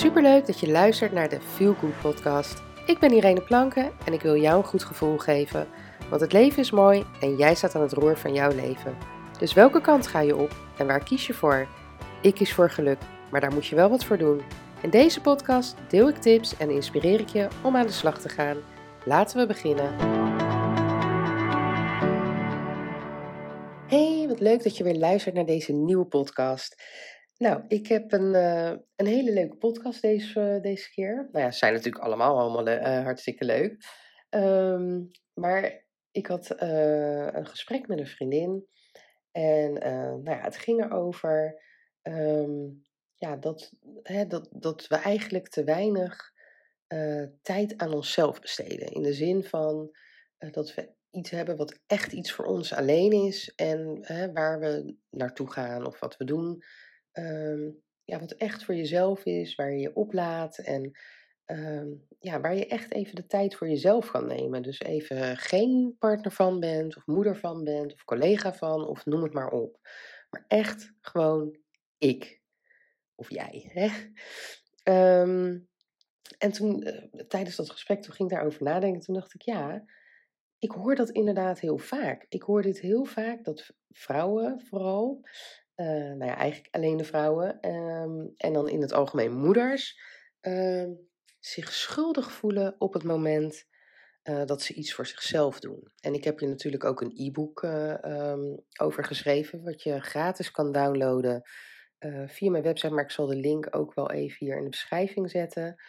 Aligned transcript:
Superleuk 0.00 0.46
dat 0.46 0.60
je 0.60 0.70
luistert 0.70 1.12
naar 1.12 1.28
de 1.28 1.40
Feel 1.40 1.74
Good 1.74 2.00
podcast. 2.00 2.62
Ik 2.86 2.98
ben 2.98 3.12
Irene 3.12 3.42
Planken 3.42 3.92
en 4.04 4.12
ik 4.12 4.20
wil 4.20 4.36
jou 4.36 4.56
een 4.56 4.68
goed 4.68 4.84
gevoel 4.84 5.18
geven. 5.18 5.66
Want 6.08 6.20
het 6.20 6.32
leven 6.32 6.58
is 6.58 6.70
mooi 6.70 7.04
en 7.20 7.36
jij 7.36 7.54
staat 7.54 7.74
aan 7.74 7.82
het 7.82 7.92
roer 7.92 8.16
van 8.16 8.34
jouw 8.34 8.50
leven. 8.50 8.96
Dus 9.38 9.52
welke 9.52 9.80
kant 9.80 10.06
ga 10.06 10.20
je 10.20 10.36
op 10.36 10.56
en 10.78 10.86
waar 10.86 11.04
kies 11.04 11.26
je 11.26 11.34
voor? 11.34 11.68
Ik 12.22 12.34
kies 12.34 12.52
voor 12.52 12.70
geluk, 12.70 12.98
maar 13.30 13.40
daar 13.40 13.52
moet 13.52 13.66
je 13.66 13.74
wel 13.74 13.90
wat 13.90 14.04
voor 14.04 14.18
doen. 14.18 14.42
In 14.80 14.90
deze 14.90 15.20
podcast 15.20 15.76
deel 15.88 16.08
ik 16.08 16.16
tips 16.16 16.56
en 16.56 16.70
inspireer 16.70 17.20
ik 17.20 17.28
je 17.28 17.48
om 17.62 17.76
aan 17.76 17.86
de 17.86 17.92
slag 17.92 18.20
te 18.20 18.28
gaan. 18.28 18.56
Laten 19.04 19.38
we 19.38 19.46
beginnen. 19.46 19.94
Hey, 23.86 24.24
wat 24.28 24.40
leuk 24.40 24.62
dat 24.62 24.76
je 24.76 24.84
weer 24.84 24.98
luistert 24.98 25.34
naar 25.34 25.46
deze 25.46 25.72
nieuwe 25.72 26.04
podcast. 26.04 26.82
Nou, 27.42 27.64
ik 27.68 27.86
heb 27.86 28.12
een, 28.12 28.34
uh, 28.34 28.72
een 28.96 29.06
hele 29.06 29.32
leuke 29.32 29.56
podcast 29.56 30.02
deze, 30.02 30.40
uh, 30.40 30.62
deze 30.62 30.90
keer. 30.90 31.28
Nou 31.32 31.44
ja, 31.44 31.50
ze 31.50 31.58
zijn 31.58 31.72
natuurlijk 31.72 32.04
allemaal 32.04 32.38
allemaal 32.38 32.68
uh, 32.68 33.02
hartstikke 33.02 33.44
leuk. 33.44 33.84
Um, 34.30 35.10
maar 35.34 35.84
ik 36.10 36.26
had 36.26 36.54
een 36.56 37.46
gesprek 37.46 37.88
met 37.88 37.98
een 37.98 38.06
vriendin. 38.06 38.66
En 39.32 39.72
nou 40.22 40.30
ja, 40.30 40.40
het 40.40 40.56
ging 40.56 40.84
erover 40.84 41.62
um, 42.02 42.82
ja, 43.16 43.36
dat, 43.36 43.72
hè, 44.02 44.26
dat, 44.26 44.48
dat 44.52 44.86
we 44.86 44.96
eigenlijk 44.96 45.48
te 45.48 45.64
weinig 45.64 46.32
tijd 47.42 47.76
aan 47.76 47.92
onszelf 47.92 48.40
besteden. 48.40 48.88
In 48.88 49.02
de 49.02 49.12
zin 49.12 49.44
van 49.44 49.90
dat 50.50 50.74
we 50.74 50.92
iets 51.10 51.30
hebben 51.30 51.56
wat 51.56 51.80
echt 51.86 52.12
iets 52.12 52.32
voor 52.32 52.44
ons 52.44 52.72
alleen 52.72 53.12
is. 53.12 53.52
En 53.54 54.00
waar 54.32 54.60
we 54.60 54.96
naartoe 55.10 55.50
gaan 55.50 55.86
of 55.86 56.00
wat 56.00 56.16
we 56.16 56.24
doen 56.24 56.62
um, 57.12 57.82
ja, 58.04 58.18
wat 58.20 58.32
echt 58.32 58.64
voor 58.64 58.74
jezelf 58.74 59.24
is, 59.24 59.54
waar 59.54 59.72
je 59.72 59.78
je 59.78 59.94
oplaat 59.94 60.58
en 60.58 60.98
um, 61.46 62.06
ja, 62.18 62.40
waar 62.40 62.54
je 62.54 62.66
echt 62.66 62.92
even 62.92 63.14
de 63.14 63.26
tijd 63.26 63.54
voor 63.54 63.68
jezelf 63.68 64.10
kan 64.10 64.26
nemen. 64.26 64.62
Dus 64.62 64.80
even 64.80 65.36
geen 65.36 65.96
partner 65.98 66.32
van 66.32 66.60
bent, 66.60 66.96
of 66.96 67.06
moeder 67.06 67.36
van 67.36 67.64
bent, 67.64 67.92
of 67.92 68.04
collega 68.04 68.54
van, 68.54 68.86
of 68.86 69.06
noem 69.06 69.22
het 69.22 69.32
maar 69.32 69.50
op. 69.50 69.78
Maar 70.30 70.44
echt 70.48 70.92
gewoon 71.00 71.58
ik. 71.98 72.40
Of 73.14 73.30
jij. 73.30 73.70
Hè? 73.72 73.88
Um, 75.22 75.68
en 76.38 76.52
toen, 76.52 76.88
uh, 76.88 77.22
tijdens 77.28 77.56
dat 77.56 77.70
gesprek, 77.70 78.02
toen 78.02 78.14
ging 78.14 78.30
ik 78.30 78.34
daarover 78.34 78.62
nadenken. 78.62 79.00
Toen 79.00 79.14
dacht 79.14 79.34
ik, 79.34 79.42
ja, 79.42 79.84
ik 80.58 80.70
hoor 80.70 80.94
dat 80.94 81.10
inderdaad 81.10 81.60
heel 81.60 81.78
vaak. 81.78 82.26
Ik 82.28 82.42
hoor 82.42 82.62
dit 82.62 82.80
heel 82.80 83.04
vaak, 83.04 83.44
dat 83.44 83.74
vrouwen 83.88 84.60
vooral, 84.60 85.20
uh, 85.80 85.86
nou 85.86 86.24
ja, 86.24 86.36
eigenlijk 86.36 86.74
alleen 86.74 86.96
de 86.96 87.04
vrouwen 87.04 87.68
um, 87.68 88.34
en 88.36 88.52
dan 88.52 88.68
in 88.68 88.80
het 88.80 88.92
algemeen 88.92 89.32
moeders, 89.32 90.00
uh, 90.42 90.88
zich 91.38 91.72
schuldig 91.72 92.32
voelen 92.32 92.74
op 92.78 92.92
het 92.92 93.02
moment 93.02 93.68
uh, 94.22 94.44
dat 94.44 94.62
ze 94.62 94.74
iets 94.74 94.94
voor 94.94 95.06
zichzelf 95.06 95.60
doen. 95.60 95.92
En 96.00 96.14
ik 96.14 96.24
heb 96.24 96.38
je 96.38 96.46
natuurlijk 96.46 96.84
ook 96.84 97.00
een 97.00 97.12
e-book 97.14 97.62
um, 97.62 98.64
over 98.80 99.04
geschreven, 99.04 99.62
wat 99.62 99.82
je 99.82 100.00
gratis 100.00 100.50
kan 100.50 100.72
downloaden 100.72 101.42
via 102.26 102.50
mijn 102.50 102.62
website, 102.62 102.94
maar 102.94 103.04
ik 103.04 103.10
zal 103.10 103.26
de 103.26 103.36
link 103.36 103.76
ook 103.76 103.94
wel 103.94 104.10
even 104.10 104.46
hier 104.46 104.56
in 104.56 104.62
de 104.62 104.70
beschrijving 104.70 105.30
zetten. 105.30 105.82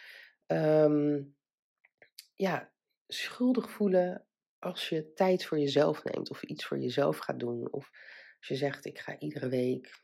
Ja, 2.34 2.72
schuldig 3.06 3.70
voelen 3.70 4.26
als 4.58 4.88
je 4.88 5.12
tijd 5.12 5.44
voor 5.44 5.58
jezelf 5.58 6.04
neemt 6.04 6.30
of 6.30 6.42
iets 6.42 6.66
voor 6.66 6.78
jezelf 6.78 7.18
gaat 7.18 7.38
doen. 7.38 7.72
Of 7.72 7.90
als 8.42 8.50
je 8.50 8.66
zegt, 8.66 8.84
ik 8.84 8.98
ga 8.98 9.18
iedere 9.18 9.48
week 9.48 10.00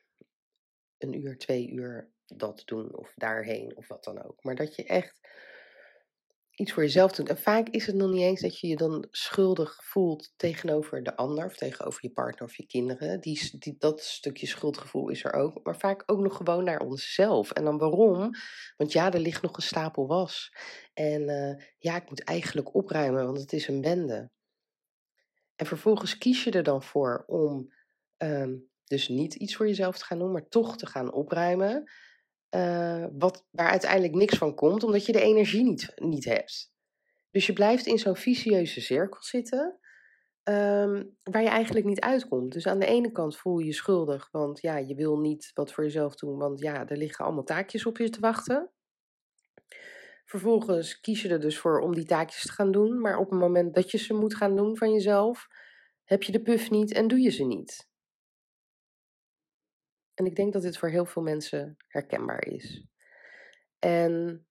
een 0.99 1.13
uur, 1.13 1.39
twee 1.39 1.69
uur 1.71 2.13
dat 2.27 2.63
doen 2.65 2.97
of 2.97 3.13
daarheen 3.17 3.77
of 3.77 3.89
wat 3.89 4.05
dan 4.05 4.23
ook. 4.23 4.43
Maar 4.43 4.55
dat 4.55 4.77
je 4.77 4.85
echt 4.85 5.21
iets 6.55 6.73
voor 6.73 6.83
jezelf 6.83 7.13
doet. 7.13 7.29
En 7.29 7.39
vaak 7.39 7.69
is 7.69 7.87
het 7.87 7.97
nog 7.97 8.11
niet 8.11 8.23
eens 8.23 8.41
dat 8.41 8.59
je 8.59 8.67
je 8.67 8.77
dan 8.77 9.07
schuldig 9.11 9.85
voelt 9.85 10.33
tegenover 10.37 11.03
de 11.03 11.17
ander 11.17 11.45
of 11.45 11.57
tegenover 11.57 11.99
je 12.03 12.11
partner 12.11 12.49
of 12.49 12.57
je 12.57 12.67
kinderen. 12.67 13.21
Die, 13.21 13.59
die, 13.59 13.75
dat 13.79 14.03
stukje 14.03 14.47
schuldgevoel 14.47 15.09
is 15.09 15.25
er 15.25 15.33
ook. 15.33 15.65
Maar 15.65 15.79
vaak 15.79 16.03
ook 16.07 16.21
nog 16.21 16.37
gewoon 16.37 16.65
naar 16.65 16.81
onszelf. 16.81 17.51
En 17.51 17.65
dan 17.65 17.79
waarom? 17.79 18.31
Want 18.77 18.93
ja, 18.93 19.13
er 19.13 19.21
ligt 19.21 19.43
nog 19.43 19.57
een 19.57 19.63
stapel 19.63 20.07
was. 20.07 20.53
En 20.95 21.23
uh, 21.23 21.65
ja, 21.79 21.97
ik 21.97 22.09
moet 22.09 22.25
eigenlijk 22.25 22.75
opruimen, 22.75 23.25
want 23.25 23.39
het 23.39 23.53
is 23.53 23.69
een 23.69 23.81
bende. 23.81 24.31
En 25.57 25.67
vervolgens 25.67 26.19
kies 26.19 26.45
je 26.45 26.51
er 26.51 26.63
dan 26.63 26.83
voor 26.83 27.25
om 27.27 27.77
um, 28.19 28.69
dus 28.85 29.09
niet 29.09 29.35
iets 29.35 29.57
voor 29.57 29.67
jezelf 29.67 29.99
te 29.99 30.05
gaan 30.05 30.19
doen, 30.19 30.33
maar 30.33 30.49
toch 30.49 30.77
te 30.77 30.87
gaan 30.87 31.13
opruimen. 31.13 31.91
Uh, 32.55 33.07
wat, 33.13 33.47
waar 33.51 33.71
uiteindelijk 33.71 34.15
niks 34.15 34.37
van 34.37 34.55
komt, 34.55 34.85
omdat 34.85 35.07
je 35.07 35.13
de 35.13 35.21
energie 35.21 35.65
niet, 35.65 35.93
niet 35.95 36.25
hebt. 36.25 36.73
Dus 37.31 37.47
je 37.47 37.53
blijft 37.53 37.87
in 37.87 37.99
zo'n 37.99 38.17
vicieuze 38.17 38.81
cirkel 38.81 39.23
zitten, 39.23 39.79
um, 40.45 41.17
waar 41.23 41.43
je 41.43 41.49
eigenlijk 41.49 41.87
niet 41.87 42.01
uitkomt. 42.01 42.53
Dus 42.53 42.67
aan 42.67 42.79
de 42.79 42.87
ene 42.87 43.13
kant 43.13 43.37
voel 43.37 43.59
je 43.59 43.67
je 43.67 43.73
schuldig, 43.73 44.29
want 44.31 44.61
ja, 44.61 44.77
je 44.77 44.95
wil 44.95 45.19
niet 45.19 45.51
wat 45.55 45.73
voor 45.73 45.85
jezelf 45.85 46.15
doen, 46.15 46.39
want 46.39 46.61
ja, 46.61 46.87
er 46.87 46.97
liggen 46.97 47.25
allemaal 47.25 47.45
taakjes 47.45 47.87
op 47.87 47.99
je 47.99 48.11
te 48.11 48.21
wachten. 48.21 48.71
Vervolgens 50.25 51.01
kies 51.01 51.23
je 51.23 51.29
er 51.29 51.41
dus 51.41 51.59
voor 51.59 51.81
om 51.81 51.95
die 51.95 52.05
taakjes 52.05 52.43
te 52.43 52.53
gaan 52.53 52.73
doen, 52.73 53.01
maar 53.01 53.19
op 53.19 53.31
het 53.31 53.41
moment 53.41 53.75
dat 53.75 53.91
je 53.91 53.99
ze 53.99 54.15
moet 54.15 54.35
gaan 54.35 54.57
doen 54.57 54.77
van 54.77 54.93
jezelf, 54.93 55.47
heb 56.05 56.23
je 56.23 56.33
de 56.33 56.43
puff 56.43 56.71
niet 56.71 56.93
en 56.93 57.09
doe 57.09 57.21
je 57.21 57.31
ze 57.31 57.45
niet. 57.45 57.88
En 60.19 60.27
ik 60.27 60.37
denk 60.37 60.53
dat 60.53 60.63
dit 60.63 60.79
voor 60.79 60.89
heel 60.89 61.07
veel 61.07 61.23
mensen 61.23 61.77
herkenbaar 61.87 62.45
is. 62.45 62.85
En 63.79 64.47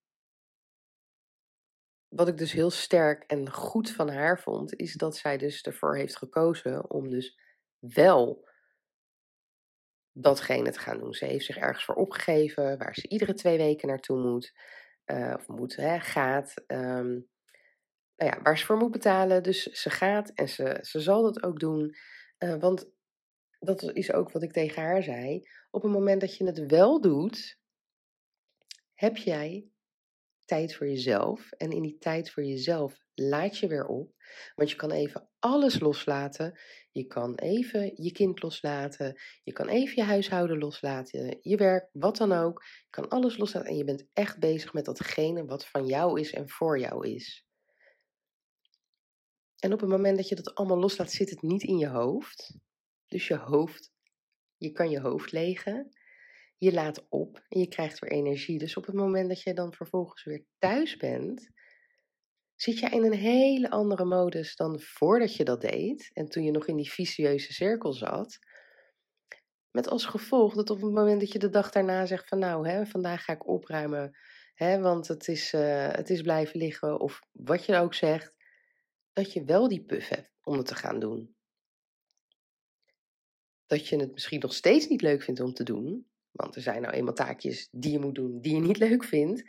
wat 2.07 2.27
ik 2.27 2.37
dus 2.37 2.51
heel 2.51 2.69
sterk 2.69 3.23
en 3.23 3.51
goed 3.51 3.91
van 3.91 4.09
haar 4.09 4.39
vond, 4.39 4.75
is 4.75 4.93
dat 4.93 5.17
zij 5.17 5.37
dus 5.37 5.61
ervoor 5.61 5.95
heeft 5.95 6.17
gekozen 6.17 6.89
om 6.89 7.09
dus 7.09 7.39
wel 7.79 8.49
datgene 10.11 10.71
te 10.71 10.79
gaan 10.79 10.99
doen. 10.99 11.13
Ze 11.13 11.25
heeft 11.25 11.45
zich 11.45 11.57
ergens 11.57 11.85
voor 11.85 11.95
opgegeven, 11.95 12.77
waar 12.77 12.95
ze 12.95 13.07
iedere 13.07 13.33
twee 13.33 13.57
weken 13.57 13.87
naartoe 13.87 14.19
moet, 14.19 14.53
uh, 15.05 15.33
of 15.37 15.47
moet, 15.47 15.75
hè, 15.75 15.99
gaat. 15.99 16.53
Um, 16.67 17.29
nou 18.15 18.31
ja, 18.31 18.41
waar 18.41 18.57
ze 18.57 18.65
voor 18.65 18.77
moet 18.77 18.91
betalen. 18.91 19.43
Dus 19.43 19.63
ze 19.63 19.89
gaat 19.89 20.29
en 20.29 20.49
ze, 20.49 20.77
ze 20.81 20.99
zal 20.99 21.21
dat 21.21 21.43
ook 21.43 21.59
doen. 21.59 21.95
Uh, 22.39 22.55
want 22.59 22.89
dat 23.59 23.95
is 23.95 24.11
ook 24.11 24.31
wat 24.31 24.43
ik 24.43 24.51
tegen 24.51 24.81
haar 24.81 25.03
zei. 25.03 25.47
Op 25.69 25.81
het 25.81 25.91
moment 25.91 26.21
dat 26.21 26.35
je 26.35 26.45
het 26.45 26.65
wel 26.65 27.01
doet, 27.01 27.57
heb 28.93 29.17
jij 29.17 29.67
tijd 30.45 30.75
voor 30.75 30.87
jezelf. 30.87 31.51
En 31.51 31.71
in 31.71 31.81
die 31.81 31.97
tijd 31.97 32.31
voor 32.31 32.43
jezelf 32.43 32.97
laat 33.13 33.57
je 33.57 33.67
weer 33.67 33.85
op. 33.85 34.15
Want 34.55 34.69
je 34.69 34.75
kan 34.75 34.91
even 34.91 35.29
alles 35.39 35.79
loslaten. 35.79 36.59
Je 36.91 37.05
kan 37.05 37.35
even 37.35 38.03
je 38.03 38.11
kind 38.11 38.41
loslaten. 38.41 39.15
Je 39.43 39.51
kan 39.51 39.67
even 39.67 39.95
je 39.95 40.03
huishouden 40.03 40.57
loslaten. 40.57 41.37
Je 41.41 41.57
werk, 41.57 41.89
wat 41.91 42.17
dan 42.17 42.31
ook. 42.31 42.63
Je 42.63 42.89
kan 42.89 43.07
alles 43.07 43.37
loslaten. 43.37 43.69
En 43.69 43.77
je 43.77 43.83
bent 43.83 44.07
echt 44.13 44.39
bezig 44.39 44.73
met 44.73 44.85
datgene 44.85 45.45
wat 45.45 45.67
van 45.67 45.85
jou 45.85 46.19
is 46.19 46.33
en 46.33 46.49
voor 46.49 46.79
jou 46.79 47.07
is. 47.07 47.45
En 49.59 49.73
op 49.73 49.79
het 49.79 49.89
moment 49.89 50.17
dat 50.17 50.27
je 50.27 50.35
dat 50.35 50.55
allemaal 50.55 50.79
loslaat, 50.79 51.11
zit 51.11 51.29
het 51.29 51.41
niet 51.41 51.63
in 51.63 51.77
je 51.77 51.87
hoofd. 51.87 52.57
Dus 53.07 53.27
je 53.27 53.35
hoofd, 53.35 53.91
je 54.57 54.71
kan 54.71 54.89
je 54.89 54.99
hoofd 54.99 55.31
legen. 55.31 55.89
Je 56.57 56.73
laat 56.73 57.05
op 57.09 57.45
en 57.49 57.59
je 57.59 57.67
krijgt 57.67 57.99
weer 57.99 58.11
energie. 58.11 58.57
Dus 58.57 58.77
op 58.77 58.85
het 58.85 58.95
moment 58.95 59.29
dat 59.29 59.41
je 59.41 59.53
dan 59.53 59.73
vervolgens 59.73 60.23
weer 60.23 60.45
thuis 60.57 60.97
bent, 60.97 61.49
zit 62.55 62.79
je 62.79 62.89
in 62.89 63.03
een 63.03 63.13
hele 63.13 63.69
andere 63.69 64.05
modus 64.05 64.55
dan 64.55 64.79
voordat 64.79 65.35
je 65.35 65.43
dat 65.43 65.61
deed. 65.61 66.09
En 66.13 66.29
toen 66.29 66.43
je 66.43 66.51
nog 66.51 66.67
in 66.67 66.75
die 66.75 66.91
vicieuze 66.91 67.53
cirkel 67.53 67.93
zat. 67.93 68.39
Met 69.71 69.87
als 69.87 70.05
gevolg 70.05 70.55
dat 70.55 70.69
op 70.69 70.81
het 70.81 70.91
moment 70.91 71.19
dat 71.19 71.31
je 71.31 71.39
de 71.39 71.49
dag 71.49 71.71
daarna 71.71 72.05
zegt 72.05 72.27
van 72.27 72.39
nou, 72.39 72.69
hè, 72.69 72.85
vandaag 72.85 73.23
ga 73.23 73.33
ik 73.33 73.47
opruimen, 73.47 74.17
hè, 74.53 74.79
want 74.79 75.07
het 75.07 75.27
is, 75.27 75.53
uh, 75.53 75.91
het 75.91 76.09
is 76.09 76.21
blijven 76.21 76.59
liggen 76.59 76.99
of 76.99 77.19
wat 77.31 77.65
je 77.65 77.75
ook 77.75 77.93
zegt, 77.93 78.33
dat 79.13 79.33
je 79.33 79.43
wel 79.43 79.67
die 79.67 79.85
puff 79.85 80.09
hebt 80.09 80.31
om 80.41 80.57
het 80.57 80.65
te 80.65 80.75
gaan 80.75 80.99
doen 80.99 81.36
dat 83.67 83.87
je 83.87 83.99
het 83.99 84.11
misschien 84.11 84.39
nog 84.39 84.53
steeds 84.53 84.87
niet 84.87 85.01
leuk 85.01 85.23
vindt 85.23 85.39
om 85.39 85.53
te 85.53 85.63
doen. 85.63 86.07
Want 86.31 86.55
er 86.55 86.61
zijn 86.61 86.81
nou 86.81 86.93
eenmaal 86.93 87.13
taakjes 87.13 87.67
die 87.71 87.91
je 87.91 87.99
moet 87.99 88.15
doen 88.15 88.41
die 88.41 88.55
je 88.55 88.61
niet 88.61 88.77
leuk 88.87 89.03
vindt. 89.03 89.43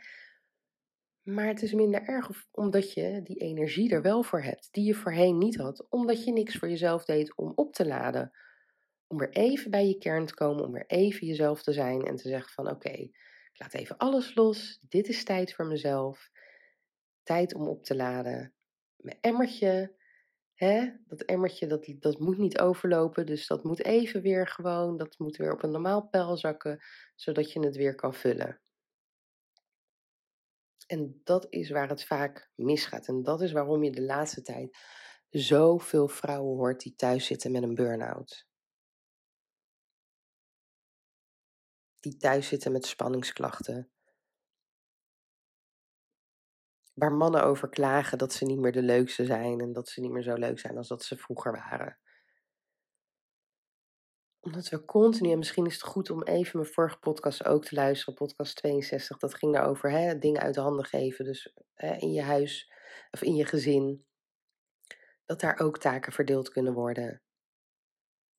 Maar 1.23 1.47
het 1.47 1.61
is 1.61 1.73
minder 1.73 2.01
erg 2.01 2.29
omdat 2.51 2.93
je 2.93 3.21
die 3.23 3.37
energie 3.37 3.91
er 3.91 4.01
wel 4.01 4.23
voor 4.23 4.41
hebt, 4.41 4.67
die 4.71 4.85
je 4.85 4.93
voorheen 4.93 5.37
niet 5.37 5.57
had, 5.57 5.85
omdat 5.89 6.23
je 6.23 6.31
niks 6.31 6.55
voor 6.55 6.69
jezelf 6.69 7.05
deed 7.05 7.35
om 7.35 7.51
op 7.55 7.73
te 7.73 7.87
laden. 7.87 8.31
Om 9.07 9.17
weer 9.17 9.29
even 9.29 9.71
bij 9.71 9.87
je 9.87 9.97
kern 9.97 10.25
te 10.25 10.33
komen, 10.33 10.65
om 10.65 10.71
weer 10.71 10.85
even 10.87 11.27
jezelf 11.27 11.63
te 11.63 11.73
zijn 11.73 12.05
en 12.05 12.15
te 12.15 12.27
zeggen 12.27 12.53
van 12.53 12.69
oké, 12.69 12.89
ik 12.89 13.11
laat 13.53 13.73
even 13.73 13.97
alles 13.97 14.35
los, 14.35 14.79
dit 14.81 15.07
is 15.07 15.23
tijd 15.23 15.53
voor 15.53 15.65
mezelf. 15.65 16.29
Tijd 17.23 17.53
om 17.53 17.67
op 17.67 17.83
te 17.83 17.95
laden. 17.95 18.53
Mijn 18.95 19.17
emmertje, 19.21 19.95
hè, 20.59 20.91
dat 21.07 21.21
emmertje 21.21 21.67
dat, 21.67 21.93
dat 21.99 22.19
moet 22.19 22.37
niet 22.37 22.59
overlopen. 22.59 23.25
Dus 23.25 23.47
dat 23.47 23.63
moet 23.63 23.83
even 23.83 24.21
weer 24.21 24.47
gewoon, 24.47 24.97
dat 24.97 25.19
moet 25.19 25.37
weer 25.37 25.53
op 25.53 25.63
een 25.63 25.71
normaal 25.71 26.07
peil 26.07 26.37
zakken, 26.37 26.79
zodat 27.15 27.51
je 27.51 27.59
het 27.59 27.75
weer 27.75 27.95
kan 27.95 28.13
vullen. 28.13 28.61
En 30.87 31.21
dat 31.23 31.47
is 31.49 31.69
waar 31.69 31.89
het 31.89 32.03
vaak 32.03 32.51
misgaat. 32.55 33.07
En 33.07 33.23
dat 33.23 33.41
is 33.41 33.51
waarom 33.51 33.83
je 33.83 33.91
de 33.91 34.01
laatste 34.01 34.41
tijd 34.41 34.77
zoveel 35.29 36.07
vrouwen 36.07 36.57
hoort 36.57 36.81
die 36.81 36.95
thuis 36.95 37.25
zitten 37.25 37.51
met 37.51 37.63
een 37.63 37.75
burn-out. 37.75 38.47
Die 41.99 42.17
thuis 42.17 42.47
zitten 42.47 42.71
met 42.71 42.85
spanningsklachten. 42.85 43.91
Waar 46.99 47.13
mannen 47.13 47.43
over 47.43 47.69
klagen 47.69 48.17
dat 48.17 48.33
ze 48.33 48.45
niet 48.45 48.59
meer 48.59 48.71
de 48.71 48.81
leukste 48.81 49.25
zijn 49.25 49.59
en 49.59 49.73
dat 49.73 49.89
ze 49.89 50.01
niet 50.01 50.11
meer 50.11 50.23
zo 50.23 50.33
leuk 50.33 50.59
zijn 50.59 50.77
als 50.77 50.87
dat 50.87 51.03
ze 51.03 51.17
vroeger 51.17 51.51
waren 51.51 51.97
omdat 54.39 54.69
we 54.69 54.85
continu, 54.85 55.31
en 55.31 55.37
misschien 55.37 55.65
is 55.65 55.73
het 55.73 55.83
goed 55.83 56.09
om 56.09 56.23
even 56.23 56.59
mijn 56.59 56.73
vorige 56.73 56.99
podcast 56.99 57.45
ook 57.45 57.65
te 57.65 57.75
luisteren, 57.75 58.13
podcast 58.13 58.55
62, 58.55 59.17
dat 59.17 59.35
ging 59.35 59.53
daarover 59.53 59.91
hè, 59.91 60.17
dingen 60.17 60.41
uit 60.41 60.53
de 60.53 60.61
handen 60.61 60.85
geven. 60.85 61.25
Dus 61.25 61.53
hè, 61.73 61.95
in 61.95 62.11
je 62.11 62.21
huis 62.21 62.71
of 63.11 63.21
in 63.21 63.35
je 63.35 63.45
gezin, 63.45 64.05
dat 65.25 65.39
daar 65.39 65.59
ook 65.59 65.77
taken 65.77 66.11
verdeeld 66.11 66.49
kunnen 66.49 66.73
worden. 66.73 67.21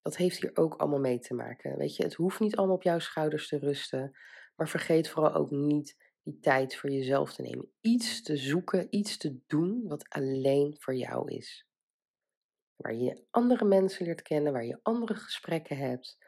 Dat 0.02 0.16
heeft 0.16 0.40
hier 0.40 0.50
ook 0.54 0.74
allemaal 0.74 1.00
mee 1.00 1.18
te 1.18 1.34
maken. 1.34 1.76
Weet 1.76 1.96
je, 1.96 2.02
het 2.02 2.14
hoeft 2.14 2.40
niet 2.40 2.56
allemaal 2.56 2.76
op 2.76 2.82
jouw 2.82 2.98
schouders 2.98 3.48
te 3.48 3.58
rusten, 3.58 4.16
maar 4.56 4.68
vergeet 4.68 5.08
vooral 5.08 5.34
ook 5.34 5.50
niet 5.50 6.09
tijd 6.38 6.76
voor 6.76 6.90
jezelf 6.90 7.34
te 7.34 7.42
nemen. 7.42 7.72
Iets 7.80 8.22
te 8.22 8.36
zoeken, 8.36 8.86
iets 8.90 9.16
te 9.16 9.40
doen 9.46 9.88
wat 9.88 10.08
alleen 10.08 10.76
voor 10.78 10.94
jou 10.94 11.32
is. 11.32 11.66
Waar 12.76 12.94
je 12.94 13.24
andere 13.30 13.64
mensen 13.64 14.06
leert 14.06 14.22
kennen, 14.22 14.52
waar 14.52 14.64
je 14.64 14.80
andere 14.82 15.14
gesprekken 15.14 15.76
hebt. 15.76 16.18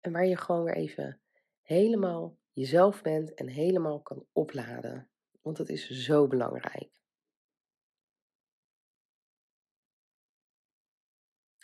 En 0.00 0.12
waar 0.12 0.26
je 0.26 0.36
gewoon 0.36 0.64
weer 0.64 0.76
even 0.76 1.20
helemaal 1.62 2.38
jezelf 2.52 3.02
bent 3.02 3.34
en 3.34 3.48
helemaal 3.48 4.02
kan 4.02 4.26
opladen. 4.32 5.10
Want 5.42 5.56
dat 5.56 5.68
is 5.68 5.88
zo 5.88 6.26
belangrijk. 6.26 6.90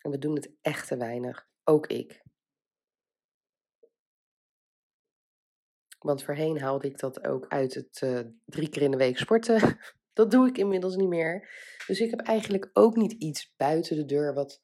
En 0.02 0.11
we 0.11 0.19
doen 0.19 0.34
het 0.34 0.52
echt 0.61 0.88
te 0.88 0.96
weinig. 0.96 1.49
Ook 1.64 1.87
ik. 1.87 2.25
Want 6.06 6.22
voorheen 6.22 6.60
haalde 6.60 6.86
ik 6.86 6.98
dat 6.98 7.26
ook 7.26 7.46
uit 7.48 7.74
het 7.74 8.00
uh, 8.04 8.20
drie 8.44 8.68
keer 8.68 8.82
in 8.82 8.90
de 8.90 8.96
week 8.96 9.18
sporten. 9.18 9.60
Dat 10.12 10.30
doe 10.30 10.48
ik 10.48 10.58
inmiddels 10.58 10.96
niet 10.96 11.08
meer. 11.08 11.48
Dus 11.86 12.00
ik 12.00 12.10
heb 12.10 12.20
eigenlijk 12.20 12.70
ook 12.72 12.96
niet 12.96 13.12
iets 13.12 13.54
buiten 13.56 13.96
de 13.96 14.04
deur 14.04 14.34
wat, 14.34 14.62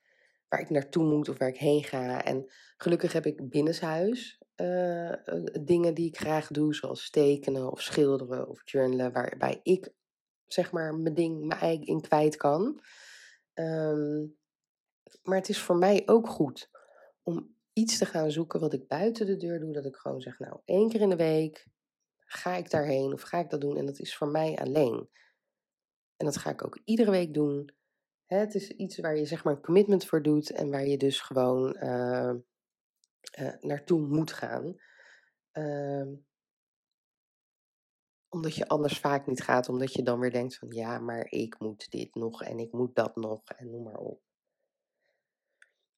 waar 0.49 0.61
ik 0.61 0.71
naartoe 0.71 1.05
moet 1.05 1.29
of 1.29 1.39
waar 1.39 1.49
ik 1.49 1.59
heen 1.59 1.85
ga. 1.85 2.25
En 2.25 2.53
gelukkig 2.77 3.13
heb 3.13 3.27
ik 3.27 3.49
binnenshuis 3.49 4.43
uh, 4.57 5.13
dingen 5.63 5.95
die 5.95 6.09
ik 6.09 6.19
graag 6.19 6.47
doe, 6.47 6.75
zoals 6.75 7.11
tekenen 7.11 7.73
of 7.73 7.81
schilderen 7.81 8.49
of 8.49 8.61
journalen, 8.65 9.13
waarbij 9.13 9.61
ik 9.63 9.93
zeg 10.47 10.73
maar 10.73 10.95
mijn 10.95 11.15
ding, 11.15 11.45
mijn 11.47 11.61
eigen 11.61 11.87
in 11.87 12.01
kwijt 12.01 12.37
kan. 12.37 12.81
Um, 13.55 14.37
maar 15.23 15.37
het 15.37 15.49
is 15.49 15.59
voor 15.59 15.77
mij 15.77 16.03
ook 16.07 16.29
goed 16.29 16.71
om 17.23 17.52
iets 17.73 17.99
te 17.99 18.07
gaan 18.07 18.31
zoeken 18.31 18.61
wat 18.61 18.73
ik 18.73 18.89
buiten 18.89 19.27
de 19.27 19.37
deur 19.37 19.61
doe. 19.61 19.73
Dat 19.73 19.85
ik 19.85 19.97
gewoon 19.97 20.21
zeg, 20.21 20.39
nou, 20.39 20.61
één 20.65 20.89
keer 20.89 21.01
in 21.01 21.09
de 21.09 21.17
week 21.17 21.67
ga 22.19 22.57
ik 22.57 22.71
daarheen 22.71 23.13
of 23.13 23.23
ga 23.23 23.39
ik 23.39 23.51
dat 23.51 23.61
doen. 23.61 23.77
En 23.77 23.87
dat 23.87 23.99
is 23.99 24.17
voor 24.17 24.29
mij 24.29 24.57
alleen. 24.57 25.09
En 26.17 26.27
dat 26.27 26.37
ga 26.37 26.51
ik 26.51 26.65
ook 26.65 26.81
iedere 26.85 27.11
week 27.11 27.35
doen. 27.35 27.75
het 28.27 28.55
is 28.55 28.71
iets 28.71 28.99
waar 28.99 29.17
je 29.17 29.25
zeg 29.25 29.45
maar 29.45 29.55
een 29.55 29.63
commitment 29.63 30.05
voor 30.05 30.23
doet 30.23 30.51
en 30.51 30.71
waar 30.71 30.87
je 30.87 30.97
dus 30.97 31.21
gewoon 31.21 31.77
uh, 31.83 32.33
uh, 33.39 33.55
naartoe 33.61 34.01
moet 34.01 34.33
gaan. 34.33 34.77
Uh, 35.53 36.19
omdat 38.29 38.55
je 38.55 38.69
anders 38.69 38.99
vaak 38.99 39.27
niet 39.27 39.43
gaat, 39.43 39.69
omdat 39.69 39.93
je 39.93 40.03
dan 40.03 40.19
weer 40.19 40.33
denkt 40.33 40.59
van 40.59 40.71
ja, 40.71 40.99
maar 40.99 41.27
ik 41.31 41.59
moet 41.59 41.91
dit 41.91 42.15
nog 42.15 42.43
en 42.43 42.59
ik 42.59 42.73
moet 42.73 42.95
dat 42.95 43.17
nog 43.17 43.43
en 43.45 43.71
noem 43.71 43.83
maar 43.83 43.99
op. 43.99 44.32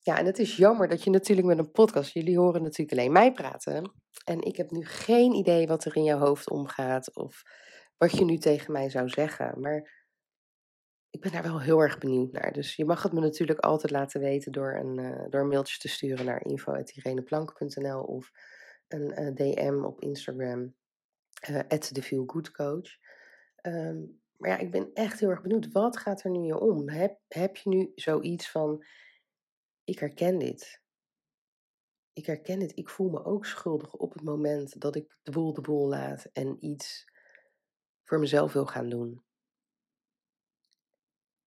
Ja, 0.05 0.19
en 0.19 0.27
het 0.27 0.39
is 0.39 0.57
jammer 0.57 0.89
dat 0.89 1.05
je 1.05 1.11
natuurlijk 1.11 1.47
met 1.47 1.59
een 1.59 1.71
podcast, 1.71 2.13
jullie 2.13 2.39
horen 2.39 2.63
natuurlijk 2.63 2.99
alleen 2.99 3.13
mij 3.13 3.33
praten. 3.33 3.93
En 4.25 4.43
ik 4.43 4.57
heb 4.57 4.71
nu 4.71 4.85
geen 4.85 5.33
idee 5.33 5.67
wat 5.67 5.85
er 5.85 5.97
in 5.97 6.05
jouw 6.05 6.19
hoofd 6.19 6.51
omgaat 6.51 7.17
of 7.17 7.43
wat 7.97 8.13
je 8.13 8.25
nu 8.25 8.39
tegen 8.39 8.73
mij 8.73 8.91
zou 8.91 9.09
zeggen. 9.09 9.61
Maar 9.61 10.05
ik 11.11 11.21
ben 11.21 11.33
daar 11.33 11.43
wel 11.43 11.61
heel 11.61 11.81
erg 11.81 11.99
benieuwd 11.99 12.33
naar. 12.33 12.53
Dus 12.53 12.77
je 12.77 12.85
mag 12.85 13.03
het 13.03 13.13
me 13.13 13.21
natuurlijk 13.21 13.59
altijd 13.59 13.93
laten 13.93 14.21
weten 14.21 14.53
door 14.53 14.75
een, 14.75 14.99
uh, 14.99 15.25
door 15.29 15.41
een 15.41 15.49
mailtje 15.49 15.79
te 15.79 15.89
sturen 15.89 16.25
naar 16.25 16.45
info.ireneplank.nl 16.45 18.03
of 18.03 18.31
een 18.89 19.13
eh, 19.13 19.35
DM 19.35 19.85
op 19.85 20.01
Instagram, 20.01 20.75
uh, 21.51 21.59
@thefeelgoodcoach. 21.59 22.89
Um, 23.63 24.23
maar 24.37 24.51
ja, 24.51 24.59
ik 24.59 24.71
ben 24.71 24.91
echt 24.95 25.21
heel 25.21 25.31
erg 25.31 25.43
benieuwd. 25.43 25.73
Wat 25.73 25.97
gaat 25.97 26.25
er 26.25 26.31
nu 26.31 26.51
om? 26.51 26.89
Heb, 26.89 27.19
heb 27.29 27.57
je 27.57 27.69
nu 27.69 27.93
zoiets 27.95 28.51
van, 28.51 28.85
ik 29.85 29.99
herken 29.99 30.39
dit. 30.39 30.83
Ik 32.13 32.27
herken 32.27 32.59
dit. 32.59 32.77
Ik 32.77 32.89
voel 32.89 33.11
me 33.11 33.25
ook 33.25 33.47
schuldig 33.47 33.93
op 33.93 34.13
het 34.13 34.23
moment 34.23 34.81
dat 34.81 34.97
ik 34.97 35.19
de 35.23 35.31
boel 35.31 35.53
de 35.53 35.61
boel 35.61 35.89
laat 35.89 36.25
en 36.33 36.65
iets 36.65 37.05
voor 38.05 38.19
mezelf 38.19 38.53
wil 38.53 38.67
gaan 38.67 38.89
doen. 38.89 39.25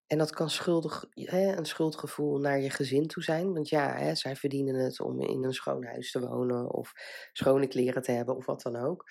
En 0.07 0.18
dat 0.18 0.31
kan 0.31 0.50
schuldig, 0.50 1.06
hè, 1.10 1.57
een 1.57 1.66
schuldgevoel 1.66 2.39
naar 2.39 2.60
je 2.60 2.69
gezin 2.69 3.07
toe 3.07 3.24
zijn. 3.24 3.54
Want 3.54 3.69
ja, 3.69 3.95
hè, 3.95 4.16
zij 4.16 4.36
verdienen 4.36 4.75
het 4.75 5.00
om 5.00 5.22
in 5.22 5.44
een 5.44 5.54
schoon 5.54 5.83
huis 5.83 6.12
te 6.12 6.19
wonen 6.19 6.72
of 6.74 6.94
schone 7.33 7.68
kleren 7.68 8.01
te 8.01 8.12
hebben 8.12 8.36
of 8.36 8.45
wat 8.45 8.62
dan 8.62 8.75
ook. 8.75 9.10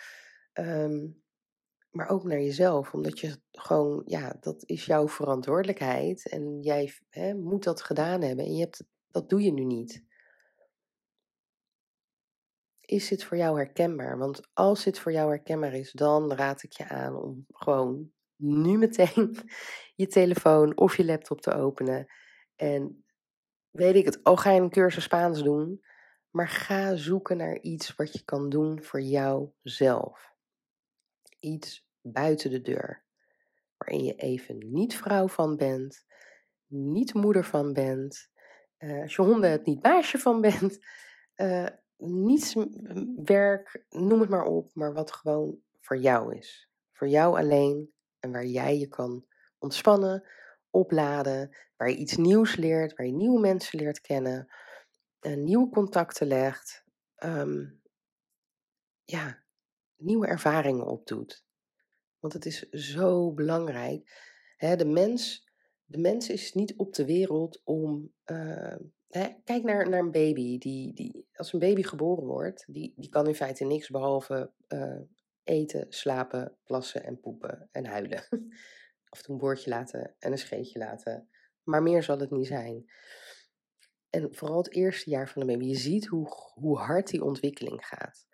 Um, 0.52 1.24
maar 1.90 2.08
ook 2.08 2.24
naar 2.24 2.40
jezelf, 2.40 2.92
omdat 2.92 3.18
je 3.18 3.40
gewoon, 3.50 4.02
ja, 4.04 4.36
dat 4.40 4.62
is 4.66 4.84
jouw 4.84 5.08
verantwoordelijkheid. 5.08 6.28
En 6.28 6.60
jij 6.60 6.92
hè, 7.08 7.34
moet 7.34 7.64
dat 7.64 7.82
gedaan 7.82 8.22
hebben 8.22 8.44
en 8.44 8.54
je 8.54 8.60
hebt, 8.60 8.84
dat 9.10 9.28
doe 9.28 9.42
je 9.42 9.52
nu 9.52 9.64
niet. 9.64 10.04
Is 12.80 13.08
dit 13.08 13.24
voor 13.24 13.36
jou 13.36 13.56
herkenbaar? 13.56 14.18
Want 14.18 14.48
als 14.52 14.84
dit 14.84 14.98
voor 14.98 15.12
jou 15.12 15.28
herkenbaar 15.28 15.74
is, 15.74 15.92
dan 15.92 16.32
raad 16.32 16.62
ik 16.62 16.72
je 16.72 16.88
aan 16.88 17.16
om 17.16 17.46
gewoon 17.48 18.12
nu 18.36 18.78
meteen 18.78 19.36
je 19.94 20.06
telefoon 20.06 20.76
of 20.76 20.96
je 20.96 21.04
laptop 21.04 21.40
te 21.40 21.52
openen. 21.52 22.06
En 22.56 23.04
weet 23.70 23.94
ik 23.94 24.04
het, 24.04 24.24
al 24.24 24.36
ga 24.36 24.50
je 24.50 24.60
een 24.60 24.70
cursus 24.70 25.04
Spaans 25.04 25.42
doen, 25.42 25.84
maar 26.30 26.48
ga 26.48 26.96
zoeken 26.96 27.36
naar 27.36 27.60
iets 27.60 27.94
wat 27.94 28.12
je 28.12 28.24
kan 28.24 28.48
doen 28.48 28.82
voor 28.82 29.00
jouzelf. 29.00 30.34
Iets 31.38 31.88
buiten 32.00 32.50
de 32.50 32.60
deur, 32.60 33.04
waarin 33.76 34.04
je 34.04 34.14
even 34.14 34.72
niet 34.72 34.96
vrouw 34.96 35.28
van 35.28 35.56
bent, 35.56 36.04
niet 36.66 37.14
moeder 37.14 37.44
van 37.44 37.72
bent, 37.72 38.30
uh, 38.78 39.02
als 39.02 39.16
je 39.16 39.22
honden 39.22 39.50
het 39.50 39.66
niet 39.66 39.80
baasje 39.80 40.18
van 40.18 40.40
bent, 40.40 40.78
uh, 41.36 41.68
niets 42.26 42.54
werk, 43.24 43.84
noem 43.88 44.20
het 44.20 44.28
maar 44.28 44.44
op, 44.44 44.70
maar 44.74 44.92
wat 44.92 45.12
gewoon 45.12 45.58
voor 45.80 45.96
jou 45.96 46.36
is. 46.36 46.70
Voor 46.92 47.08
jou 47.08 47.38
alleen 47.38 47.92
en 48.20 48.32
waar 48.32 48.46
jij 48.46 48.78
je 48.78 48.88
kan 48.88 49.26
ontspannen, 49.58 50.28
opladen, 50.70 51.56
waar 51.76 51.90
je 51.90 51.96
iets 51.96 52.16
nieuws 52.16 52.56
leert, 52.56 52.94
waar 52.94 53.06
je 53.06 53.12
nieuwe 53.12 53.40
mensen 53.40 53.78
leert 53.78 54.00
kennen, 54.00 54.52
uh, 55.20 55.36
nieuwe 55.36 55.68
contacten 55.68 56.26
legt, 56.26 56.84
um, 57.24 57.80
ja, 59.04 59.42
nieuwe 59.96 60.26
ervaringen 60.26 60.86
opdoet. 60.86 61.44
Want 62.18 62.32
het 62.32 62.46
is 62.46 62.68
zo 62.70 63.32
belangrijk. 63.32 64.24
Hè, 64.56 64.76
de, 64.76 64.84
mens, 64.84 65.45
de 65.86 65.98
mens 65.98 66.28
is 66.30 66.52
niet 66.52 66.76
op 66.76 66.94
de 66.94 67.04
wereld 67.04 67.60
om. 67.64 68.12
Uh, 68.26 68.76
hè, 69.08 69.28
kijk 69.44 69.62
naar, 69.62 69.88
naar 69.88 70.00
een 70.00 70.10
baby. 70.10 70.58
Die, 70.58 70.94
die, 70.94 71.26
als 71.34 71.52
een 71.52 71.58
baby 71.58 71.82
geboren 71.82 72.24
wordt, 72.24 72.64
die, 72.68 72.92
die 72.96 73.08
kan 73.08 73.26
in 73.26 73.34
feite 73.34 73.64
niks 73.64 73.88
behalve 73.88 74.52
uh, 74.68 75.00
eten, 75.44 75.86
slapen, 75.88 76.56
plassen 76.64 77.04
en 77.04 77.20
poepen 77.20 77.68
en 77.72 77.86
huilen. 77.86 78.24
Toe 79.22 79.34
een 79.34 79.40
woordje 79.40 79.70
laten 79.70 80.14
en 80.18 80.32
een 80.32 80.38
scheetje 80.38 80.78
laten. 80.78 81.28
Maar 81.62 81.82
meer 81.82 82.02
zal 82.02 82.18
het 82.18 82.30
niet 82.30 82.46
zijn. 82.46 82.84
En 84.10 84.34
vooral 84.34 84.56
het 84.56 84.74
eerste 84.74 85.10
jaar 85.10 85.28
van 85.28 85.40
de 85.40 85.46
baby. 85.46 85.64
Je 85.64 85.74
ziet 85.74 86.06
hoe, 86.06 86.28
hoe 86.54 86.78
hard 86.78 87.10
die 87.10 87.24
ontwikkeling 87.24 87.86
gaat. 87.86 88.26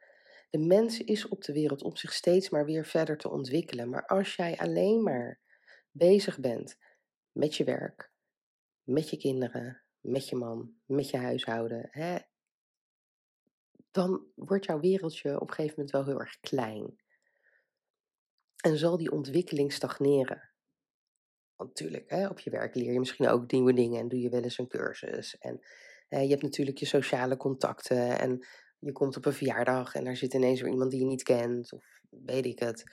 De 0.51 0.59
mens 0.59 1.01
is 1.01 1.29
op 1.29 1.45
de 1.45 1.53
wereld 1.53 1.83
om 1.83 1.97
zich 1.97 2.13
steeds 2.13 2.51
maar 2.51 2.65
weer 2.65 2.85
verder 2.85 3.17
te 3.17 3.31
ontwikkelen. 3.31 3.89
Maar 3.89 4.07
als 4.07 4.37
jij 4.37 4.57
alleen 4.57 5.03
maar 5.03 5.41
bezig 5.91 6.41
bent 6.41 6.77
met 7.33 7.57
je 7.57 7.65
werk, 7.65 8.13
met 8.83 9.11
je 9.11 9.17
kinderen, 9.17 9.83
met 10.01 10.29
je 10.29 10.37
man, 10.37 10.75
met 10.85 11.11
je 11.11 11.17
huishouden, 11.17 11.89
hè, 11.91 12.19
dan 13.91 14.27
wordt 14.35 14.65
jouw 14.65 14.81
wereldje 14.81 15.41
op 15.41 15.49
een 15.49 15.55
gegeven 15.55 15.75
moment 15.77 15.91
wel 15.91 16.05
heel 16.05 16.21
erg 16.21 16.41
klein. 16.41 17.01
En 18.57 18.79
zal 18.79 18.97
die 18.97 19.13
ontwikkeling 19.13 19.73
stagneren. 19.73 20.51
Want 21.57 21.69
natuurlijk, 21.69 22.11
hè, 22.11 22.29
op 22.29 22.39
je 22.39 22.51
werk 22.51 22.75
leer 22.75 22.93
je 22.93 22.99
misschien 22.99 23.29
ook 23.29 23.51
nieuwe 23.51 23.73
dingen 23.73 24.01
en 24.01 24.09
doe 24.09 24.21
je 24.21 24.31
wel 24.31 24.43
eens 24.43 24.59
een 24.59 24.69
cursus. 24.69 25.39
En 25.39 25.61
je 26.09 26.29
hebt 26.29 26.43
natuurlijk 26.43 26.79
je 26.79 26.87
sociale 26.87 27.37
contacten 27.37 28.19
en 28.19 28.47
je 28.79 28.93
komt 28.93 29.17
op 29.17 29.27
een 29.27 29.33
verjaardag 29.33 29.95
en 29.95 30.05
daar 30.05 30.17
zit 30.17 30.35
ineens 30.35 30.61
weer 30.61 30.71
iemand 30.71 30.91
die 30.91 31.01
je 31.01 31.07
niet 31.07 31.23
kent 31.23 31.73
of 31.73 31.85
weet 32.09 32.47
ik 32.47 32.59
het. 32.59 32.85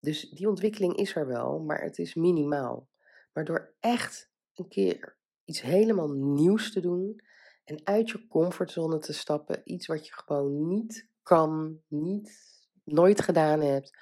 Dus 0.00 0.30
die 0.30 0.48
ontwikkeling 0.48 0.96
is 0.96 1.14
er 1.14 1.26
wel, 1.26 1.58
maar 1.58 1.82
het 1.82 1.98
is 1.98 2.14
minimaal. 2.14 2.88
Maar 3.36 3.44
door 3.44 3.74
echt 3.80 4.30
een 4.54 4.68
keer 4.68 5.18
iets 5.44 5.60
helemaal 5.60 6.08
nieuws 6.08 6.72
te 6.72 6.80
doen 6.80 7.20
en 7.64 7.80
uit 7.84 8.10
je 8.10 8.26
comfortzone 8.26 8.98
te 8.98 9.12
stappen, 9.12 9.60
iets 9.64 9.86
wat 9.86 10.06
je 10.06 10.12
gewoon 10.12 10.66
niet 10.68 11.08
kan, 11.22 11.80
niet, 11.88 12.38
nooit 12.84 13.20
gedaan 13.20 13.60
hebt, 13.60 13.98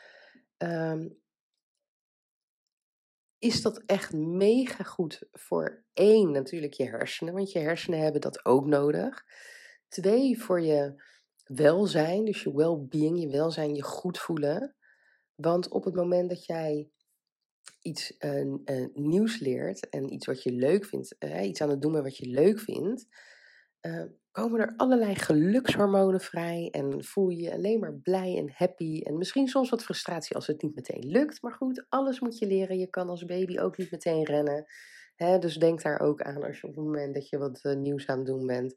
ehm, 0.57 1.09
is 3.39 3.63
dat 3.63 3.83
echt 3.87 4.13
mega 4.13 4.85
goed 4.85 5.27
voor 5.33 5.85
één, 5.93 6.31
natuurlijk 6.31 6.73
je 6.73 6.85
hersenen, 6.85 7.35
want 7.35 7.53
je 7.53 7.59
hersenen 7.59 8.01
hebben 8.01 8.21
dat 8.21 8.45
ook 8.45 8.67
nodig. 8.67 9.25
Twee, 9.89 10.43
voor 10.43 10.61
je 10.61 11.03
welzijn, 11.45 12.25
dus 12.25 12.43
je 12.43 12.55
well-being, 12.55 13.21
je 13.21 13.29
welzijn, 13.29 13.75
je 13.75 13.83
goed 13.83 14.19
voelen. 14.19 14.77
Want 15.35 15.69
op 15.69 15.85
het 15.85 15.95
moment 15.95 16.29
dat 16.29 16.45
jij 16.45 16.91
iets 17.83 18.17
nieuws 18.93 19.39
leert 19.39 19.89
en 19.89 20.13
iets 20.13 20.27
wat 20.27 20.43
je 20.43 20.53
leuk 20.53 20.85
vindt, 20.85 21.17
iets 21.43 21.61
aan 21.61 21.71
het 21.71 21.83
doen 21.83 21.93
met 21.93 22.03
wat 22.03 22.17
je 22.17 22.27
leuk 22.27 22.61
vindt, 22.61 23.07
uh, 23.87 24.05
komen 24.31 24.61
er 24.61 24.73
allerlei 24.77 25.15
gelukshormonen 25.15 26.21
vrij 26.21 26.69
en 26.71 27.05
voel 27.05 27.29
je 27.29 27.43
je 27.43 27.53
alleen 27.53 27.81
maar 27.81 27.95
blij 27.95 28.37
en 28.37 28.53
happy 28.55 29.01
en 29.03 29.19
misschien 29.19 29.49
soms 29.49 29.71
wat 29.71 29.85
frustratie 29.85 30.37
als 30.37 30.47
het 30.47 30.63
niet 30.63 30.75
meteen 30.75 31.07
lukt. 31.07 31.43
Maar 31.43 31.53
goed, 31.53 31.87
alles 31.89 32.21
moet 32.21 32.39
je 32.39 32.47
leren. 32.47 32.79
Je 32.79 32.91
kan 32.91 33.09
als 33.09 33.25
baby 33.25 33.59
ook 33.59 33.77
niet 33.77 33.91
meteen 33.91 34.25
rennen. 34.25 34.65
Hè? 35.15 35.39
Dus 35.39 35.57
denk 35.57 35.83
daar 35.83 36.01
ook 36.01 36.23
aan 36.23 36.43
als 36.43 36.61
je 36.61 36.67
op 36.67 36.75
het 36.75 36.85
moment 36.85 37.15
dat 37.15 37.29
je 37.29 37.39
wat 37.39 37.75
nieuws 37.77 38.07
aan 38.07 38.19
het 38.19 38.27
doen 38.27 38.47
bent. 38.47 38.75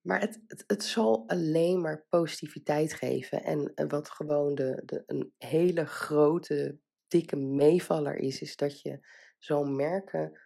Maar 0.00 0.20
het, 0.20 0.40
het, 0.46 0.64
het, 0.66 0.84
zal 0.84 1.24
alleen 1.26 1.80
maar 1.80 2.06
positiviteit 2.08 2.92
geven. 2.92 3.42
En, 3.42 3.88
wat 3.88 4.10
gewoon 4.10 4.54
de, 4.54 4.82
de, 4.84 5.02
een 5.06 5.32
hele 5.38 5.86
grote, 5.86 6.78
dikke 7.08 7.36
meevaller 7.36 8.16
is, 8.16 8.40
is 8.40 8.56
dat 8.56 8.80
je 8.80 9.06
zal 9.38 9.64
merken 9.64 10.40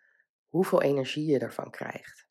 hoeveel 0.46 0.82
energie 0.82 1.30
je 1.30 1.38
ervan 1.38 1.70
krijgt. 1.70 2.26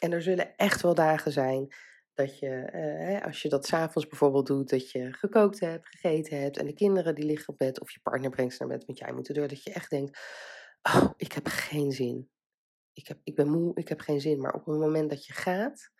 En 0.00 0.12
er 0.12 0.22
zullen 0.22 0.56
echt 0.56 0.82
wel 0.82 0.94
dagen 0.94 1.32
zijn 1.32 1.74
dat 2.14 2.38
je, 2.38 2.48
eh, 2.48 3.24
als 3.24 3.42
je 3.42 3.48
dat 3.48 3.66
s'avonds 3.66 4.08
bijvoorbeeld 4.08 4.46
doet, 4.46 4.70
dat 4.70 4.90
je 4.90 5.12
gekookt 5.12 5.60
hebt, 5.60 5.88
gegeten 5.88 6.40
hebt 6.40 6.58
en 6.58 6.66
de 6.66 6.74
kinderen 6.74 7.14
die 7.14 7.24
liggen 7.24 7.48
op 7.48 7.58
bed 7.58 7.80
of 7.80 7.90
je 7.90 8.00
partner 8.00 8.30
brengt 8.30 8.54
ze 8.54 8.64
naar 8.64 8.76
bed, 8.76 8.86
want 8.86 8.98
jij 8.98 9.12
moet 9.12 9.28
erdoor, 9.28 9.48
dat 9.48 9.62
je 9.62 9.72
echt 9.72 9.90
denkt, 9.90 10.18
oh, 10.82 11.10
ik 11.16 11.32
heb 11.32 11.46
geen 11.46 11.92
zin. 11.92 12.30
Ik, 12.92 13.08
heb, 13.08 13.20
ik 13.24 13.34
ben 13.34 13.48
moe, 13.48 13.74
ik 13.74 13.88
heb 13.88 14.00
geen 14.00 14.20
zin. 14.20 14.40
Maar 14.40 14.54
op 14.54 14.66
het 14.66 14.78
moment 14.78 15.10
dat 15.10 15.26
je 15.26 15.32
gaat 15.32 15.90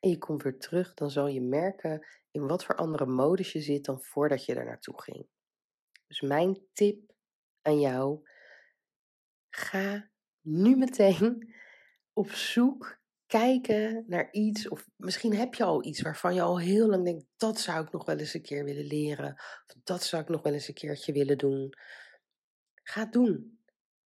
en 0.00 0.10
je 0.10 0.18
komt 0.18 0.42
weer 0.42 0.58
terug, 0.58 0.94
dan 0.94 1.10
zal 1.10 1.26
je 1.26 1.40
merken 1.40 2.06
in 2.30 2.46
wat 2.46 2.64
voor 2.64 2.74
andere 2.74 3.06
modus 3.06 3.52
je 3.52 3.60
zit 3.60 3.84
dan 3.84 4.02
voordat 4.02 4.44
je 4.44 4.54
er 4.54 4.64
naartoe 4.64 5.02
ging. 5.02 5.26
Dus 6.08 6.20
mijn 6.20 6.66
tip 6.72 7.12
aan 7.62 7.80
jou, 7.80 8.28
ga 9.50 10.10
nu 10.40 10.76
meteen 10.76 11.54
op 12.20 12.30
zoek 12.30 12.98
kijken 13.26 14.04
naar 14.06 14.32
iets, 14.32 14.68
of 14.68 14.88
misschien 14.96 15.34
heb 15.34 15.54
je 15.54 15.64
al 15.64 15.84
iets 15.84 16.00
waarvan 16.00 16.34
je 16.34 16.42
al 16.42 16.58
heel 16.58 16.88
lang 16.88 17.04
denkt, 17.04 17.24
dat 17.36 17.60
zou 17.60 17.84
ik 17.84 17.92
nog 17.92 18.04
wel 18.04 18.18
eens 18.18 18.34
een 18.34 18.42
keer 18.42 18.64
willen 18.64 18.84
leren, 18.86 19.32
of 19.66 19.74
dat 19.82 20.02
zou 20.02 20.22
ik 20.22 20.28
nog 20.28 20.42
wel 20.42 20.52
eens 20.52 20.68
een 20.68 20.74
keertje 20.74 21.12
willen 21.12 21.38
doen. 21.38 21.72
Ga 22.82 23.04
doen. 23.06 23.58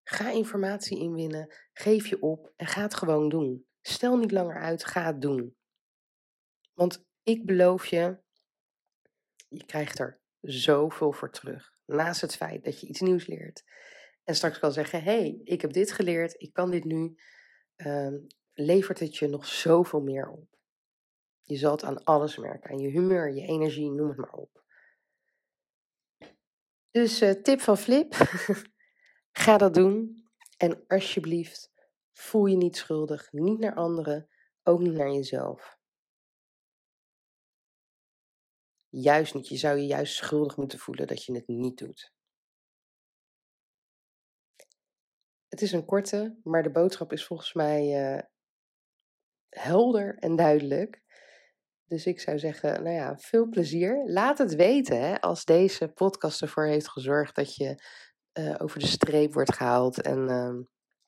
Ga 0.05 0.31
informatie 0.31 0.99
inwinnen, 0.99 1.55
geef 1.73 2.07
je 2.07 2.21
op 2.23 2.53
en 2.57 2.67
ga 2.67 2.83
het 2.83 2.95
gewoon 2.95 3.29
doen. 3.29 3.67
Stel 3.81 4.17
niet 4.17 4.31
langer 4.31 4.61
uit, 4.61 4.85
ga 4.85 5.07
het 5.07 5.21
doen. 5.21 5.57
Want 6.73 7.05
ik 7.23 7.47
beloof 7.47 7.87
je, 7.87 8.19
je 9.49 9.65
krijgt 9.65 9.99
er 9.99 10.21
zoveel 10.41 11.13
voor 11.13 11.31
terug. 11.31 11.73
Naast 11.93 12.21
het 12.21 12.37
feit 12.37 12.65
dat 12.65 12.81
je 12.81 12.87
iets 12.87 13.01
nieuws 13.01 13.27
leert. 13.27 13.65
En 14.25 14.35
straks 14.35 14.59
kan 14.59 14.73
zeggen, 14.73 15.03
hé, 15.03 15.19
hey, 15.19 15.41
ik 15.45 15.61
heb 15.61 15.73
dit 15.73 15.93
geleerd, 15.93 16.35
ik 16.41 16.53
kan 16.53 16.71
dit 16.71 16.85
nu. 16.85 17.17
Ehm, 17.77 18.15
levert 18.53 18.99
het 18.99 19.17
je 19.17 19.29
nog 19.29 19.47
zoveel 19.47 20.01
meer 20.01 20.29
op. 20.29 20.49
Je 21.43 21.57
zal 21.57 21.73
het 21.73 21.85
aan 21.85 22.05
alles 22.05 22.37
merken, 22.37 22.71
aan 22.71 22.79
je 22.79 22.89
humeur, 22.89 23.35
je 23.35 23.47
energie, 23.47 23.91
noem 23.91 24.09
het 24.09 24.17
maar 24.17 24.33
op. 24.33 24.65
Dus 26.91 27.23
uh, 27.23 27.31
tip 27.31 27.61
van 27.61 27.79
Flip, 27.79 28.15
ga 29.45 29.59
dat 29.59 29.75
doen. 29.75 30.25
En 30.57 30.85
alsjeblieft, 30.87 31.73
voel 32.13 32.47
je 32.47 32.57
niet 32.57 32.77
schuldig, 32.77 33.33
niet 33.33 33.59
naar 33.59 33.75
anderen, 33.75 34.29
ook 34.63 34.81
niet 34.81 34.93
naar 34.93 35.11
jezelf. 35.11 35.79
Juist 38.95 39.35
niet, 39.35 39.49
je 39.49 39.57
zou 39.57 39.79
je 39.79 39.87
juist 39.87 40.15
schuldig 40.15 40.57
moeten 40.57 40.79
voelen 40.79 41.07
dat 41.07 41.25
je 41.25 41.35
het 41.35 41.47
niet 41.47 41.79
doet. 41.79 42.13
Het 45.49 45.63
is 45.63 45.73
een 45.73 45.85
korte, 45.85 46.39
maar 46.43 46.63
de 46.63 46.71
boodschap 46.71 47.13
is 47.13 47.27
volgens 47.27 47.53
mij 47.53 48.15
uh, 48.15 48.23
helder 49.49 50.19
en 50.19 50.37
duidelijk. 50.37 51.03
Dus 51.85 52.07
ik 52.07 52.21
zou 52.21 52.39
zeggen, 52.39 52.83
nou 52.83 52.97
ja, 52.97 53.19
veel 53.19 53.49
plezier. 53.49 54.03
Laat 54.05 54.39
het 54.39 54.55
weten 54.55 55.01
hè, 55.01 55.21
als 55.21 55.45
deze 55.45 55.89
podcast 55.89 56.43
ervoor 56.43 56.67
heeft 56.67 56.89
gezorgd 56.89 57.35
dat 57.35 57.57
je 57.57 57.83
uh, 58.39 58.55
over 58.59 58.79
de 58.79 58.87
streep 58.87 59.33
wordt 59.33 59.55
gehaald 59.55 60.03
en 60.03 60.31
uh, 60.31 60.65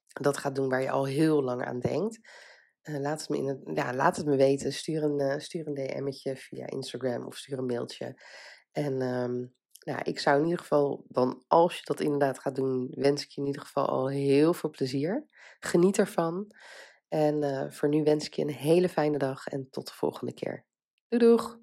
dat 0.07 0.37
gaat 0.37 0.55
doen 0.55 0.69
waar 0.69 0.83
je 0.83 0.91
al 0.91 1.07
heel 1.07 1.43
lang 1.43 1.65
aan 1.65 1.81
denkt. 1.81 2.19
Uh, 2.85 3.01
laat, 3.01 3.21
het 3.21 3.29
me 3.29 3.37
in 3.37 3.75
ja, 3.75 3.95
laat 3.95 4.17
het 4.17 4.27
me 4.27 4.37
weten. 4.37 4.73
Stuur 4.73 5.03
een, 5.03 5.21
uh, 5.21 5.39
stuur 5.39 5.67
een 5.67 5.75
DM'tje 5.75 6.37
via 6.37 6.67
Instagram 6.67 7.27
of 7.27 7.37
stuur 7.37 7.59
een 7.59 7.67
mailtje. 7.67 8.21
En 8.73 9.03
um, 9.03 9.55
nou, 9.85 10.01
ik 10.03 10.19
zou 10.19 10.39
in 10.39 10.45
ieder 10.45 10.59
geval, 10.59 11.05
dan 11.09 11.45
als 11.47 11.77
je 11.77 11.83
dat 11.85 12.01
inderdaad 12.01 12.39
gaat 12.39 12.55
doen, 12.55 12.89
wens 12.91 13.23
ik 13.23 13.31
je 13.31 13.41
in 13.41 13.47
ieder 13.47 13.63
geval 13.63 13.87
al 13.87 14.09
heel 14.09 14.55
veel 14.55 14.71
plezier. 14.71 15.27
Geniet 15.59 15.99
ervan. 15.99 16.55
En 17.09 17.43
uh, 17.43 17.71
voor 17.71 17.89
nu 17.89 18.03
wens 18.03 18.27
ik 18.27 18.35
je 18.35 18.43
een 18.43 18.51
hele 18.51 18.89
fijne 18.89 19.19
dag 19.19 19.47
en 19.47 19.69
tot 19.71 19.87
de 19.87 19.93
volgende 19.95 20.35
keer. 20.35 20.65
Doei 21.09 21.23
doeg! 21.23 21.59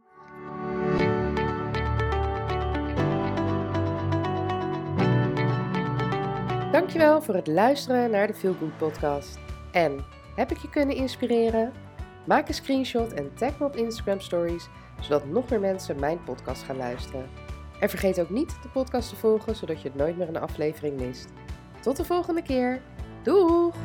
Dankjewel 6.71 7.21
voor 7.21 7.35
het 7.35 7.47
luisteren 7.47 8.11
naar 8.11 8.27
de 8.27 8.33
Feel 8.33 8.53
Good 8.53 8.77
podcast. 8.77 9.39
En 9.71 10.05
heb 10.35 10.51
ik 10.51 10.57
je 10.57 10.69
kunnen 10.69 10.95
inspireren? 10.95 11.71
Maak 12.25 12.47
een 12.47 12.53
screenshot 12.53 13.13
en 13.13 13.33
tag 13.33 13.59
me 13.59 13.65
op 13.65 13.75
Instagram 13.75 14.19
stories, 14.19 14.67
zodat 14.99 15.25
nog 15.25 15.49
meer 15.49 15.59
mensen 15.59 15.99
mijn 15.99 16.23
podcast 16.23 16.63
gaan 16.63 16.77
luisteren. 16.77 17.29
En 17.79 17.89
vergeet 17.89 18.19
ook 18.19 18.29
niet 18.29 18.57
de 18.61 18.69
podcast 18.69 19.09
te 19.09 19.15
volgen, 19.15 19.55
zodat 19.55 19.81
je 19.81 19.87
het 19.87 19.97
nooit 19.97 20.17
meer 20.17 20.27
een 20.27 20.37
aflevering 20.37 20.99
mist. 20.99 21.29
Tot 21.81 21.97
de 21.97 22.05
volgende 22.05 22.41
keer. 22.41 22.81
Doeg! 23.23 23.75